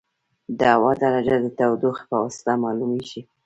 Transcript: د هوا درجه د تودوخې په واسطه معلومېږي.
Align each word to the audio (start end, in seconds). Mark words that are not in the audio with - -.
د 0.59 0.61
هوا 0.75 0.91
درجه 1.03 1.35
د 1.43 1.47
تودوخې 1.57 2.03
په 2.09 2.15
واسطه 2.23 2.51
معلومېږي. 2.63 3.21